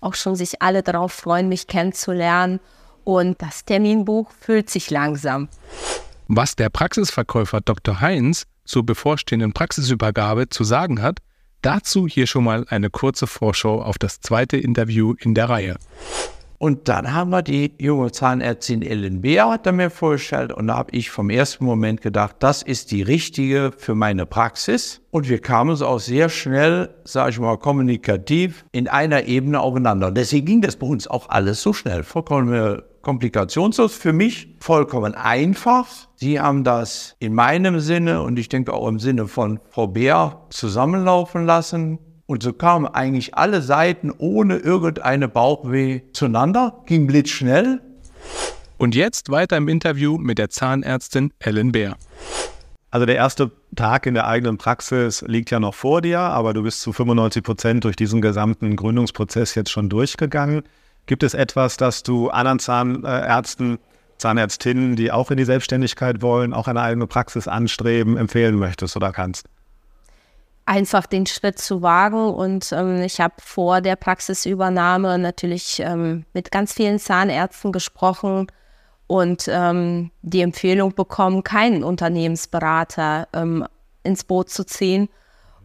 auch 0.01 0.15
schon 0.15 0.35
sich 0.35 0.61
alle 0.63 0.81
darauf 0.81 1.13
freuen, 1.13 1.47
mich 1.47 1.67
kennenzulernen 1.67 2.59
und 3.03 3.41
das 3.41 3.65
Terminbuch 3.65 4.31
füllt 4.39 4.69
sich 4.69 4.89
langsam. 4.89 5.47
Was 6.27 6.55
der 6.55 6.69
Praxisverkäufer 6.69 7.61
Dr. 7.61 8.01
Heinz 8.01 8.45
zur 8.65 8.85
bevorstehenden 8.85 9.53
Praxisübergabe 9.53 10.49
zu 10.49 10.63
sagen 10.63 11.01
hat, 11.01 11.19
dazu 11.61 12.07
hier 12.07 12.27
schon 12.27 12.45
mal 12.45 12.65
eine 12.67 12.89
kurze 12.89 13.27
Vorschau 13.27 13.81
auf 13.81 13.97
das 13.97 14.21
zweite 14.21 14.57
Interview 14.57 15.13
in 15.19 15.35
der 15.35 15.49
Reihe. 15.49 15.77
Und 16.63 16.87
dann 16.87 17.13
haben 17.13 17.31
wir 17.31 17.41
die 17.41 17.73
junge 17.77 18.13
Zahnärztin 18.13 18.83
Ellen 18.83 19.19
Beer, 19.19 19.49
hat 19.49 19.65
er 19.65 19.73
mir 19.73 19.89
vorgestellt. 19.89 20.53
Und 20.53 20.67
da 20.67 20.77
habe 20.77 20.95
ich 20.95 21.11
vom 21.11 21.29
ersten 21.29 21.65
Moment 21.65 21.99
gedacht, 21.99 22.37
das 22.39 22.61
ist 22.61 22.91
die 22.91 23.01
richtige 23.01 23.73
für 23.77 23.95
meine 23.95 24.25
Praxis. 24.25 25.01
Und 25.11 25.27
wir 25.27 25.39
kamen 25.39 25.75
so 25.75 25.85
auch 25.85 25.99
sehr 25.99 26.29
schnell, 26.29 26.95
sage 27.03 27.31
ich 27.31 27.39
mal, 27.41 27.57
kommunikativ 27.57 28.63
in 28.71 28.87
einer 28.87 29.25
Ebene 29.25 29.59
aufeinander. 29.59 30.07
Und 30.07 30.15
deswegen 30.15 30.45
ging 30.45 30.61
das 30.61 30.77
bei 30.77 30.87
uns 30.87 31.05
auch 31.05 31.27
alles 31.27 31.61
so 31.61 31.73
schnell. 31.73 32.01
Vollkommen 32.03 32.81
komplikationslos, 33.01 33.93
für 33.93 34.13
mich 34.13 34.55
vollkommen 34.61 35.15
einfach. 35.15 35.87
Sie 36.15 36.39
haben 36.39 36.63
das 36.63 37.17
in 37.19 37.33
meinem 37.33 37.81
Sinne 37.81 38.21
und 38.21 38.39
ich 38.39 38.47
denke 38.47 38.71
auch 38.71 38.87
im 38.87 38.99
Sinne 38.99 39.27
von 39.27 39.59
Frau 39.69 39.87
Bär 39.87 40.45
zusammenlaufen 40.49 41.45
lassen. 41.45 41.99
Und 42.25 42.41
so 42.41 42.53
kamen 42.53 42.87
eigentlich 42.87 43.35
alle 43.35 43.61
Seiten 43.61 44.11
ohne 44.17 44.57
irgendeine 44.57 45.27
Bauchweh 45.27 46.01
zueinander, 46.13 46.81
ging 46.85 47.05
blitzschnell. 47.05 47.81
Und 48.77 48.95
jetzt 48.95 49.29
weiter 49.29 49.57
im 49.57 49.67
Interview 49.67 50.17
mit 50.17 50.37
der 50.37 50.49
Zahnärztin 50.49 51.31
Ellen 51.39 51.71
Bär. 51.71 51.95
Also 52.91 53.05
der 53.05 53.15
erste 53.15 53.51
Tag 53.75 54.05
in 54.05 54.13
der 54.13 54.27
eigenen 54.27 54.57
Praxis 54.57 55.23
liegt 55.27 55.49
ja 55.51 55.59
noch 55.59 55.73
vor 55.73 56.01
dir, 56.01 56.19
aber 56.19 56.53
du 56.53 56.63
bist 56.63 56.81
zu 56.81 56.93
95 56.93 57.43
Prozent 57.43 57.83
durch 57.83 57.95
diesen 57.95 58.21
gesamten 58.21 58.75
Gründungsprozess 58.75 59.55
jetzt 59.55 59.71
schon 59.71 59.89
durchgegangen. 59.89 60.63
Gibt 61.07 61.23
es 61.23 61.33
etwas, 61.33 61.75
das 61.75 62.03
du 62.03 62.29
anderen 62.29 62.59
Zahnärzten, 62.59 63.79
Zahnärztinnen, 64.17 64.95
die 64.95 65.11
auch 65.11 65.31
in 65.31 65.37
die 65.37 65.43
Selbstständigkeit 65.43 66.21
wollen, 66.21 66.53
auch 66.53 66.67
eine 66.67 66.81
eigene 66.81 67.07
Praxis 67.07 67.47
anstreben, 67.47 68.15
empfehlen 68.15 68.55
möchtest 68.55 68.95
oder 68.95 69.11
kannst? 69.11 69.47
Einfach 70.65 71.05
den 71.05 71.25
Schritt 71.25 71.59
zu 71.59 71.81
wagen. 71.81 72.33
Und 72.33 72.71
ähm, 72.71 73.01
ich 73.01 73.19
habe 73.19 73.35
vor 73.39 73.81
der 73.81 73.95
Praxisübernahme 73.95 75.17
natürlich 75.17 75.79
ähm, 75.79 76.25
mit 76.33 76.51
ganz 76.51 76.73
vielen 76.73 76.99
Zahnärzten 76.99 77.71
gesprochen 77.71 78.47
und 79.07 79.47
ähm, 79.47 80.11
die 80.21 80.41
Empfehlung 80.41 80.95
bekommen, 80.95 81.43
keinen 81.43 81.83
Unternehmensberater 81.83 83.27
ähm, 83.33 83.65
ins 84.03 84.23
Boot 84.23 84.49
zu 84.49 84.65
ziehen. 84.65 85.09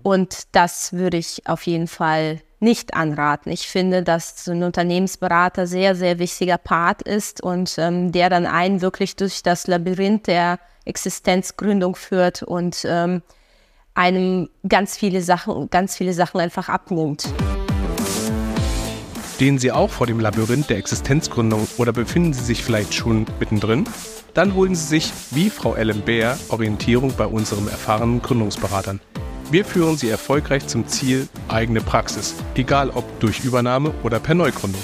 Und 0.03 0.43
das 0.53 0.93
würde 0.93 1.17
ich 1.17 1.47
auf 1.47 1.67
jeden 1.67 1.87
Fall 1.87 2.41
nicht 2.61 2.95
anraten. 2.95 3.53
Ich 3.53 3.69
finde, 3.69 4.03
dass 4.03 4.49
ein 4.49 4.63
Unternehmensberater 4.63 5.67
sehr, 5.67 5.95
sehr 5.95 6.19
wichtiger 6.19 6.59
Part 6.59 7.03
ist 7.03 7.41
und 7.41 7.77
ähm, 7.79 8.11
der 8.11 8.31
dann 8.31 8.47
einen 8.47 8.81
wirklich 8.81 9.17
durch 9.17 9.43
das 9.43 9.67
Labyrinth 9.67 10.27
der 10.27 10.59
Existenzgründung 10.85 11.95
führt 11.95 12.43
und 12.43 12.85
ähm, 12.85 13.23
einem 13.99 14.49
ganz 14.67 14.97
viele 14.97 15.23
Sachen, 15.23 15.69
ganz 15.71 15.97
viele 15.97 16.13
Sachen 16.13 16.41
einfach 16.41 16.69
abnimmt. 16.69 17.29
Stehen 19.35 19.59
Sie 19.59 19.73
auch 19.73 19.91
vor 19.91 20.07
dem 20.07 20.21
Labyrinth 20.21 20.71
der 20.71 20.79
Existenzgründung 20.79 21.67
oder 21.79 21.93
befinden 21.93 22.33
Sie 22.33 22.45
sich 22.45 22.63
vielleicht 22.63 22.95
schon 22.95 23.27
mittendrin? 23.41 23.85
Dann 24.35 24.55
holen 24.55 24.77
Sie 24.77 24.87
sich, 24.87 25.13
wie 25.33 25.51
Frau 25.51 25.75
Ellen 25.75 26.03
Bär, 26.03 26.39
Orientierung 26.49 27.13
bei 27.17 27.27
unserem 27.27 27.67
erfahrenen 27.67 28.23
Gründungsberatern. 28.23 29.01
Wir 29.51 29.65
führen 29.65 29.97
Sie 29.97 30.11
erfolgreich 30.11 30.69
zum 30.69 30.87
Ziel 30.87 31.29
eigene 31.49 31.81
Praxis, 31.81 32.37
egal 32.55 32.91
ob 32.91 33.05
durch 33.19 33.45
Übernahme 33.45 33.93
oder 34.05 34.21
per 34.21 34.35
Neugründung. 34.37 34.83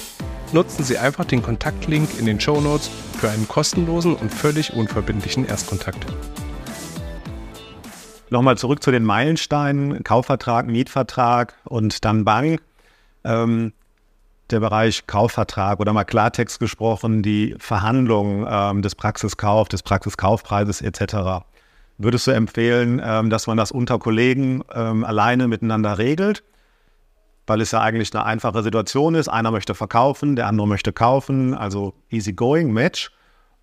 Nutzen 0.52 0.83
Sie 0.83 0.99
einfach 0.99 1.25
den 1.25 1.42
Kontaktlink 1.42 2.09
in 2.18 2.26
den 2.26 2.40
Show 2.40 2.61
Notes 2.61 2.90
für 3.21 3.30
einen 3.30 3.47
kostenlosen 3.47 4.16
und 4.16 4.33
völlig 4.33 4.73
unverbindlichen 4.73 5.47
Erstkontakt. 5.47 6.04
Nochmal 8.35 8.59
zurück 8.59 8.83
zu 8.83 8.91
den 8.91 9.05
Meilensteinen, 9.05 10.03
Kaufvertrag, 10.03 10.67
Mietvertrag 10.67 11.55
und 11.62 12.05
dann 12.05 12.25
Bank. 12.25 12.61
Ähm, 13.23 13.73
der 14.50 14.59
Bereich 14.59 15.07
Kaufvertrag 15.07 15.79
oder 15.79 15.93
mal 15.93 16.03
Klartext 16.03 16.59
gesprochen, 16.59 17.23
die 17.23 17.55
Verhandlung 17.61 18.45
ähm, 18.50 18.83
des 18.83 18.97
Praxiskauf, 18.97 19.69
des 19.69 19.85
Praxiskaufpreises 19.85 20.83
etc. 20.83 21.45
Würdest 21.97 22.26
du 22.26 22.33
empfehlen, 22.33 23.00
ähm, 23.05 23.31
dass 23.31 23.47
man 23.47 23.57
das 23.57 23.71
unter 23.71 24.00
Kollegen 24.00 24.64
ähm, 24.75 25.05
alleine 25.05 25.47
miteinander 25.47 25.99
regelt? 25.99 26.43
Weil 27.47 27.61
es 27.61 27.71
ja 27.71 27.83
eigentlich 27.83 28.12
eine 28.17 28.25
einfache 28.25 28.64
Situation 28.64 29.14
ist. 29.14 29.29
Einer 29.29 29.53
möchte 29.53 29.76
verkaufen, 29.76 30.35
der 30.35 30.49
andere 30.49 30.67
möchte 30.67 30.93
kaufen, 30.93 31.55
also 31.55 31.95
easy 32.11 32.33
going, 32.33 32.73
Match. 32.73 33.12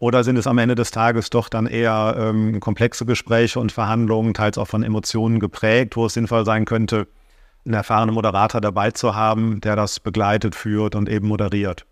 Oder 0.01 0.23
sind 0.23 0.35
es 0.35 0.47
am 0.47 0.57
Ende 0.57 0.73
des 0.73 0.89
Tages 0.89 1.29
doch 1.29 1.47
dann 1.47 1.67
eher 1.67 2.15
ähm, 2.17 2.59
komplexe 2.59 3.05
Gespräche 3.05 3.59
und 3.59 3.71
Verhandlungen, 3.71 4.33
teils 4.33 4.57
auch 4.57 4.67
von 4.67 4.81
Emotionen 4.81 5.39
geprägt, 5.39 5.95
wo 5.95 6.07
es 6.07 6.15
sinnvoll 6.15 6.43
sein 6.43 6.65
könnte, 6.65 7.07
einen 7.65 7.75
erfahrenen 7.75 8.15
Moderator 8.15 8.61
dabei 8.61 8.89
zu 8.89 9.13
haben, 9.13 9.61
der 9.61 9.75
das 9.75 9.99
begleitet, 9.99 10.55
führt 10.55 10.95
und 10.95 11.07
eben 11.07 11.27
moderiert? 11.27 11.85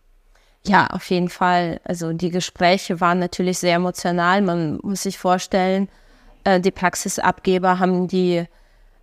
Ja, 0.66 0.88
auf 0.88 1.08
jeden 1.12 1.30
Fall. 1.30 1.82
Also 1.84 2.12
die 2.12 2.32
Gespräche 2.32 3.00
waren 3.00 3.20
natürlich 3.20 3.60
sehr 3.60 3.76
emotional. 3.76 4.42
Man 4.42 4.80
muss 4.82 5.04
sich 5.04 5.20
vorstellen, 5.20 5.88
äh, 6.46 6.60
die 6.60 6.72
Praxisabgeber 6.72 7.78
haben 7.78 8.08
die, 8.08 8.44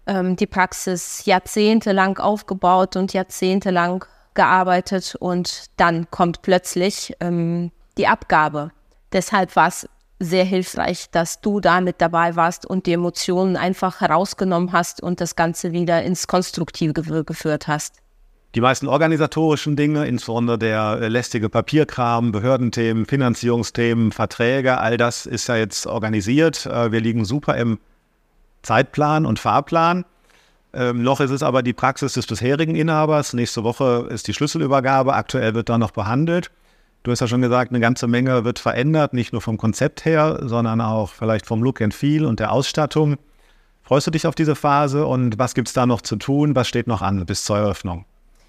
ähm, 0.09 0.35
die 0.35 0.49
Praxis 0.49 1.25
jahrzehntelang 1.27 2.19
aufgebaut 2.19 2.97
und 2.97 3.13
jahrzehntelang 3.13 4.05
gearbeitet 4.35 5.15
und 5.21 5.67
dann 5.77 6.11
kommt 6.11 6.43
plötzlich 6.43 7.15
ähm, 7.21 7.71
die 7.99 8.09
Abgabe. 8.09 8.73
Deshalb 9.17 9.57
war 9.57 9.69
es 9.69 9.89
sehr 10.21 10.45
hilfreich, 10.45 11.07
dass 11.11 11.41
du 11.41 11.59
da 11.59 11.81
mit 11.81 12.03
dabei 12.03 12.37
warst 12.37 12.67
und 12.67 12.85
die 12.85 12.93
Emotionen 12.93 13.57
einfach 13.57 14.03
herausgenommen 14.03 14.73
hast 14.73 15.03
und 15.03 15.23
das 15.23 15.37
Ganze 15.37 15.73
wieder 15.73 16.03
ins 16.03 16.27
Konstruktive 16.27 17.25
geführt 17.25 17.67
hast. 17.67 18.03
Die 18.55 18.61
meisten 18.61 18.89
organisatorischen 18.89 19.75
Dinge, 19.75 20.07
insbesondere 20.07 20.59
der 20.59 20.99
äh, 21.01 21.09
lästige 21.09 21.49
Papierkram, 21.49 22.31
Behördenthemen, 22.31 23.07
Finanzierungsthemen, 23.07 24.13
Verträge, 24.13 24.77
all 24.81 24.99
das 24.99 25.25
ist 25.25 25.49
ja 25.49 25.57
jetzt 25.57 25.87
organisiert. 25.87 26.67
Äh, 26.67 26.93
wir 26.93 27.01
liegen 27.01 27.25
super 27.25 27.57
im 27.57 27.79
Zeitplan 28.61 29.25
und 29.25 29.39
Fahrplan. 29.39 30.05
Ähm, 30.75 31.03
noch 31.03 31.21
ist 31.21 31.31
es 31.31 31.43
aber 31.43 31.63
die 31.63 31.73
Praxis 31.73 32.13
des 32.13 32.27
bisherigen 32.27 32.77
Inhabers. 32.77 33.33
Nächste 33.33 33.65
Woche 33.65 34.09
ist 34.11 34.29
die 34.29 34.35
Schlüsselübergabe. 34.35 35.15
Aktuell 35.15 35.55
wird 35.55 35.71
da 35.71 35.79
noch 35.79 35.93
behandelt. 35.93 36.51
Du 37.07 37.13
hast 37.13 37.21
ja 37.21 37.29
schon 37.29 37.41
gesagt, 37.41 37.71
eine 37.71 37.79
ganze 37.79 38.09
Menge 38.09 38.43
wird 38.43 38.59
verändert, 38.59 39.13
nicht 39.13 39.33
nur 39.33 39.41
vom 39.41 39.59
Konzept 39.59 40.05
her, 40.05 40.41
sondern 40.43 40.81
auch 40.81 41.11
vielleicht 41.11 41.47
vom 41.47 41.63
Look 41.63 41.81
and 41.81 41.95
Feel 41.95 42.25
und 42.25 42.41
der 42.41 42.51
Ausstattung. 42.51 43.17
Freust 43.85 44.09
du 44.09 44.11
dich 44.11 44.27
auf 44.27 44.35
diese 44.35 44.57
Phase 44.57 45.07
und 45.07 45.39
was 45.39 45.55
gibt 45.55 45.69
es 45.69 45.75
da 45.75 45.87
noch 45.87 46.01
zu 46.01 46.17
tun? 46.17 46.57
Was 46.57 46.67
steht 46.67 46.89
noch 46.89 47.03
an 47.03 47.25
bis 47.25 47.45
zur 47.45 47.59
Eröffnung? 47.59 48.07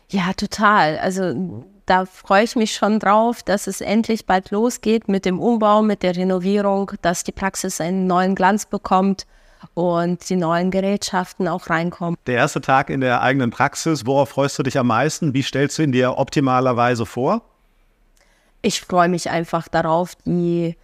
Ja, 0.10 0.34
total. 0.34 0.98
Also 0.98 1.64
da 1.86 2.08
freue 2.08 2.46
ich 2.46 2.56
mich 2.56 2.74
schon 2.74 2.98
drauf, 2.98 3.44
dass 3.44 3.68
es 3.68 3.80
endlich 3.80 4.26
bald 4.26 4.50
losgeht 4.50 5.08
mit 5.08 5.26
dem 5.26 5.40
Umbau, 5.40 5.84
mit 5.84 6.02
der 6.02 6.16
Renovierung, 6.16 6.94
dass 7.04 7.24
die 7.24 7.34
Praxis 7.34 7.80
einen 7.80 8.08
neuen 8.08 8.34
Glanz 8.34 8.66
bekommt 8.66 9.28
und 9.76 10.28
die 10.32 10.36
neuen 10.36 10.72
Gerätschaften 10.72 11.48
auch 11.48 11.70
reinkommen. 11.70 12.18
Der 12.26 12.38
erste 12.38 12.62
Tag 12.62 12.90
in 12.90 13.02
der 13.02 13.22
eigenen 13.22 13.52
Praxis, 13.52 14.08
worauf 14.08 14.30
freust 14.30 14.58
du 14.58 14.64
dich 14.64 14.80
am 14.80 14.88
meisten? 14.88 15.36
Wie 15.36 15.44
stellst 15.44 15.78
du 15.78 15.84
ihn 15.84 15.92
dir 15.92 16.18
optimalerweise 16.18 17.06
vor? 17.06 17.44
Ich 18.62 18.82
freue 18.82 19.10
mich 19.10 19.30
einfach 19.30 19.68
darauf, 19.68 20.16
die 20.26 20.76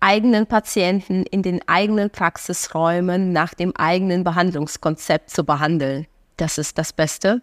eigenen 0.00 0.46
Patienten 0.46 1.24
in 1.24 1.42
den 1.42 1.60
eigenen 1.66 2.10
Praxisräumen 2.10 3.32
nach 3.32 3.54
dem 3.54 3.74
eigenen 3.76 4.24
Behandlungskonzept 4.24 5.30
zu 5.30 5.44
behandeln. 5.44 6.06
Das 6.36 6.58
ist 6.58 6.78
das 6.78 6.92
Beste, 6.92 7.42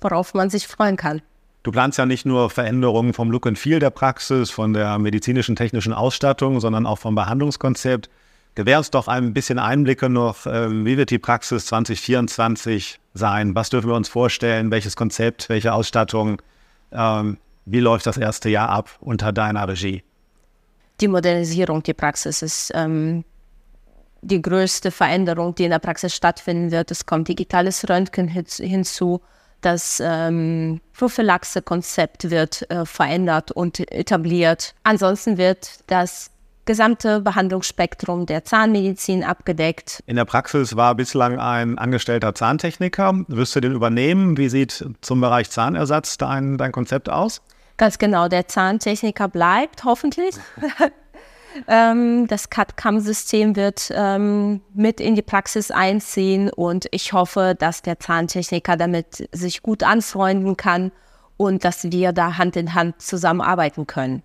worauf 0.00 0.34
man 0.34 0.50
sich 0.50 0.66
freuen 0.66 0.96
kann. 0.96 1.22
Du 1.62 1.72
planst 1.72 1.98
ja 1.98 2.06
nicht 2.06 2.24
nur 2.24 2.48
Veränderungen 2.48 3.12
vom 3.12 3.30
Look 3.30 3.46
and 3.46 3.58
Feel 3.58 3.80
der 3.80 3.90
Praxis, 3.90 4.50
von 4.50 4.72
der 4.72 4.98
medizinischen 4.98 5.56
technischen 5.56 5.92
Ausstattung, 5.92 6.60
sondern 6.60 6.86
auch 6.86 6.98
vom 6.98 7.14
Behandlungskonzept. 7.14 8.08
Gewähr 8.54 8.78
uns 8.78 8.90
doch 8.90 9.08
ein 9.08 9.34
bisschen 9.34 9.58
Einblicke 9.58 10.08
noch, 10.08 10.46
ähm, 10.46 10.86
wie 10.86 10.96
wird 10.96 11.10
die 11.10 11.18
Praxis 11.18 11.66
2024 11.66 12.98
sein? 13.14 13.54
Was 13.54 13.70
dürfen 13.70 13.88
wir 13.88 13.94
uns 13.94 14.08
vorstellen? 14.08 14.70
Welches 14.70 14.96
Konzept, 14.96 15.48
welche 15.48 15.72
Ausstattung? 15.72 16.40
Ähm, 16.92 17.36
wie 17.70 17.80
läuft 17.80 18.06
das 18.06 18.16
erste 18.16 18.48
Jahr 18.48 18.68
ab 18.68 18.90
unter 19.00 19.32
deiner 19.32 19.66
Regie? 19.68 20.02
Die 21.00 21.08
Modernisierung 21.08 21.82
der 21.82 21.94
Praxis 21.94 22.42
ist 22.42 22.72
ähm, 22.74 23.24
die 24.22 24.42
größte 24.42 24.90
Veränderung, 24.90 25.54
die 25.54 25.64
in 25.64 25.70
der 25.70 25.78
Praxis 25.78 26.14
stattfinden 26.14 26.70
wird. 26.70 26.90
Es 26.90 27.06
kommt 27.06 27.28
digitales 27.28 27.88
Röntgen 27.88 28.28
hinzu. 28.28 29.20
Das 29.60 30.02
ähm, 30.04 30.80
Prophylaxe-Konzept 30.94 32.30
wird 32.30 32.70
äh, 32.70 32.84
verändert 32.84 33.50
und 33.50 33.78
etabliert. 33.92 34.74
Ansonsten 34.84 35.36
wird 35.36 35.80
das 35.86 36.30
gesamte 36.64 37.20
Behandlungsspektrum 37.20 38.26
der 38.26 38.44
Zahnmedizin 38.44 39.24
abgedeckt. 39.24 40.02
In 40.06 40.16
der 40.16 40.24
Praxis 40.24 40.76
war 40.76 40.94
bislang 40.94 41.38
ein 41.38 41.78
angestellter 41.78 42.34
Zahntechniker. 42.34 43.24
Wirst 43.28 43.56
du 43.56 43.60
den 43.60 43.72
übernehmen? 43.72 44.36
Wie 44.36 44.48
sieht 44.48 44.84
zum 45.00 45.20
Bereich 45.20 45.50
Zahnersatz 45.50 46.16
dein, 46.16 46.58
dein 46.58 46.72
Konzept 46.72 47.08
aus? 47.08 47.42
Ganz 47.80 47.96
genau, 47.96 48.28
der 48.28 48.46
Zahntechniker 48.46 49.26
bleibt 49.26 49.84
hoffentlich. 49.84 50.34
ähm, 51.66 52.26
das 52.28 52.50
CAD-CAM-System 52.50 53.56
wird 53.56 53.90
ähm, 53.94 54.60
mit 54.74 55.00
in 55.00 55.14
die 55.14 55.22
Praxis 55.22 55.70
einziehen 55.70 56.50
und 56.50 56.88
ich 56.90 57.14
hoffe, 57.14 57.56
dass 57.58 57.80
der 57.80 57.98
Zahntechniker 57.98 58.76
damit 58.76 59.26
sich 59.32 59.62
gut 59.62 59.82
anfreunden 59.82 60.58
kann 60.58 60.92
und 61.38 61.64
dass 61.64 61.84
wir 61.84 62.12
da 62.12 62.36
Hand 62.36 62.56
in 62.56 62.74
Hand 62.74 63.00
zusammenarbeiten 63.00 63.86
können. 63.86 64.22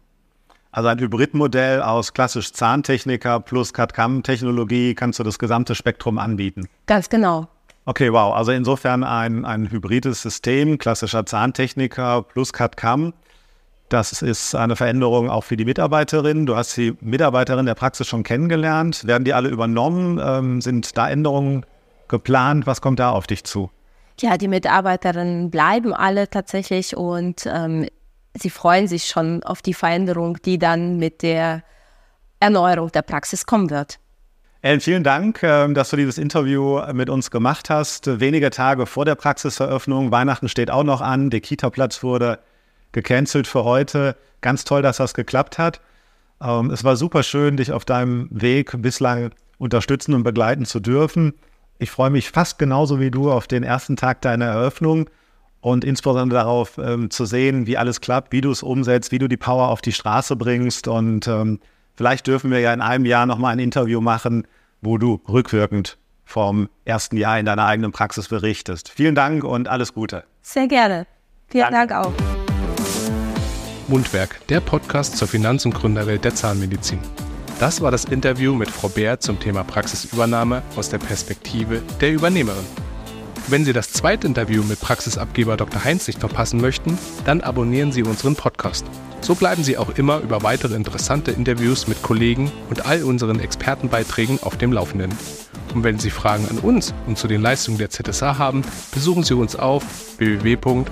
Also 0.74 0.90
ein 0.90 1.00
Hybridmodell 1.00 1.82
aus 1.82 2.12
klassisch 2.12 2.52
Zahntechniker 2.52 3.40
plus 3.40 3.72
CAD-CAM-Technologie 3.72 4.96
kannst 4.96 5.20
du 5.20 5.24
das 5.24 5.40
gesamte 5.40 5.76
Spektrum 5.76 6.18
anbieten. 6.18 6.68
Ganz 6.88 7.08
genau. 7.08 7.48
Okay, 7.86 8.12
wow. 8.12 8.36
Also 8.36 8.52
insofern 8.52 9.06
ein, 9.06 9.46
ein 9.46 9.72
hybrides 9.72 10.22
System, 10.24 10.78
klassischer 10.78 11.26
Zahntechniker 11.26 12.24
plus 12.24 12.52
CAD-CAM. 12.52 13.14
Das 13.90 14.22
ist 14.22 14.56
eine 14.56 14.76
Veränderung 14.76 15.30
auch 15.30 15.44
für 15.44 15.58
die 15.58 15.66
Mitarbeiterin. 15.66 16.48
Du 16.48 16.56
hast 16.56 16.76
die 16.76 16.96
Mitarbeiterin 17.02 17.68
der 17.68 17.76
Praxis 17.76 18.08
schon 18.08 18.24
kennengelernt. 18.24 19.06
Werden 19.06 19.26
die 19.26 19.34
alle 19.34 19.50
übernommen? 19.50 20.20
Ähm, 20.24 20.62
sind 20.62 20.98
da 20.98 21.08
Änderungen 21.08 21.66
geplant? 22.08 22.66
Was 22.66 22.82
kommt 22.82 23.00
da 23.00 23.12
auf 23.12 23.28
dich 23.28 23.44
zu? 23.44 23.70
Ja, 24.20 24.38
die 24.38 24.48
Mitarbeiterinnen 24.48 25.52
bleiben 25.52 25.94
alle 25.94 26.30
tatsächlich 26.30 26.98
und 26.98 27.46
ähm, 27.46 27.88
sie 28.34 28.50
freuen 28.50 28.88
sich 28.88 29.06
schon 29.06 29.44
auf 29.44 29.62
die 29.62 29.74
Veränderung, 29.74 30.38
die 30.44 30.58
dann 30.58 30.98
mit 30.98 31.22
der 31.22 31.64
Erneuerung 32.40 32.92
der 32.92 33.02
Praxis 33.04 33.46
kommen 33.46 33.70
wird. 33.70 34.00
Ellen, 34.62 34.80
vielen 34.80 35.04
Dank, 35.04 35.44
ähm, 35.44 35.76
dass 35.76 35.92
du 35.92 35.98
dieses 35.98 36.18
Interview 36.18 36.82
mit 36.94 37.10
uns 37.10 37.30
gemacht 37.30 37.70
hast. 37.70 38.20
Wenige 38.20 38.50
Tage 38.50 38.88
vor 38.88 39.06
der 39.06 39.14
Praxiseröffnung. 39.14 40.12
Weihnachten 40.12 40.50
steht 40.50 40.72
auch 40.72 40.84
noch 40.84 41.02
an. 41.02 41.30
Der 41.30 41.42
Kita-Platz 41.42 42.02
wurde 42.02 42.40
gecancelt 42.96 43.46
für 43.46 43.64
heute. 43.64 44.16
Ganz 44.42 44.64
toll, 44.64 44.82
dass 44.82 44.98
das 44.98 45.14
geklappt 45.14 45.60
hat. 45.60 45.82
Ähm, 46.42 46.72
es 46.72 46.84
war 46.84 46.96
super 46.96 47.22
schön, 47.22 47.58
dich 47.58 47.72
auf 47.72 47.86
deinem 47.86 48.28
Weg 48.32 48.82
bislang 48.82 49.32
unterstützen 49.60 50.16
und 50.16 50.24
begleiten 50.24 50.66
zu 50.66 50.80
dürfen. 50.80 51.34
Ich 51.78 51.92
freue 51.92 52.10
mich 52.10 52.32
fast 52.32 52.58
genauso 52.58 53.00
wie 53.00 53.12
du 53.12 53.32
auf 53.32 53.48
den 53.48 53.64
ersten 53.64 53.98
Tag 53.98 54.22
deiner 54.22 54.46
Eröffnung 54.46 55.10
und 55.62 55.84
insbesondere 55.84 56.40
darauf 56.40 56.78
ähm, 56.78 57.10
zu 57.10 57.26
sehen, 57.26 57.68
wie 57.68 57.78
alles 57.78 58.02
klappt, 58.02 58.32
wie 58.32 58.42
du 58.42 58.52
es 58.52 58.64
umsetzt, 58.64 59.12
wie 59.12 59.20
du 59.20 59.28
die 59.28 59.38
Power 59.38 59.70
auf 59.70 59.82
die 59.82 59.92
Straße 59.92 60.36
bringst. 60.36 60.88
Und 60.88 61.28
ähm, 61.28 61.60
vielleicht 61.96 62.28
dürfen 62.28 62.50
wir 62.50 62.60
ja 62.60 62.74
in 62.74 62.82
einem 62.82 63.06
Jahr 63.06 63.26
nochmal 63.26 63.54
ein 63.54 63.60
Interview 63.60 64.00
machen, 64.00 64.48
wo 64.82 64.98
du 64.98 65.22
rückwirkend 65.28 65.98
vom 66.24 66.70
ersten 66.86 67.18
Jahr 67.18 67.40
in 67.40 67.46
deiner 67.46 67.66
eigenen 67.66 67.92
Praxis 67.92 68.30
berichtest. 68.30 68.90
Vielen 68.90 69.16
Dank 69.16 69.44
und 69.44 69.68
alles 69.68 69.94
Gute. 69.94 70.24
Sehr 70.42 70.68
gerne. 70.68 71.08
Vielen 71.50 71.72
Danke. 71.72 71.94
Dank 71.94 72.06
auch. 72.08 72.45
Mundwerk, 73.88 74.40
der 74.48 74.60
Podcast 74.60 75.18
zur 75.18 75.28
Finanz- 75.28 75.66
und 75.66 75.76
Gründerwelt 75.76 76.24
der 76.24 76.36
Zahnmedizin. 76.36 77.00
Das 77.60 77.82
war 77.82 77.92
das 77.92 78.06
Interview 78.06 78.54
mit 78.54 78.70
Frau 78.70 78.90
Bär 78.90 79.20
zum 79.20 79.40
Thema 79.40 79.64
Praxisübernahme 79.64 80.62
aus 80.76 80.90
der 80.90 80.98
Perspektive 80.98 81.82
der 82.02 82.14
Übernehmerin. 82.14 82.66
Wenn 83.48 83.64
Sie 83.64 83.74
das 83.74 83.92
zweite 83.92 84.26
Interview 84.26 84.64
mit 84.64 84.82
Praxisabgeber 84.82 85.56
Dr. 85.56 85.84
Heinz 85.84 86.08
nicht 86.08 86.20
verpassen 86.20 86.60
möchten, 86.60 86.98
dann 87.26 87.42
abonnieren 87.42 87.92
Sie 87.92 88.02
unseren 88.04 88.36
Podcast. 88.36 88.86
So 89.22 89.36
bleiben 89.36 89.64
Sie 89.64 89.78
auch 89.78 89.98
immer 89.98 90.20
über 90.20 90.44
weitere 90.44 90.76
interessante 90.76 91.32
Interviews 91.32 91.88
mit 91.88 92.02
Kollegen 92.02 92.52
und 92.70 92.86
all 92.86 93.04
unseren 93.04 93.40
Expertenbeiträgen 93.40 94.40
auf 94.42 94.58
dem 94.58 94.74
Laufenden. 94.74 95.12
Und 95.74 95.84
wenn 95.84 96.00
Sie 96.00 96.10
Fragen 96.10 96.48
an 96.50 96.58
uns 96.60 96.94
und 97.06 97.18
zu 97.18 97.28
den 97.28 97.42
Leistungen 97.42 97.78
der 97.78 97.90
ZSH 97.90 98.22
haben, 98.22 98.64
besuchen 98.94 99.24
Sie 99.24 99.36
uns 99.36 99.56
auf 99.56 99.84
www.zsh.de. 100.18 100.86